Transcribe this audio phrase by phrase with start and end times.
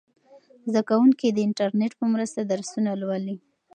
[0.69, 3.35] زده کوونکي د انټرنیټ په مرسته درسونه لولي.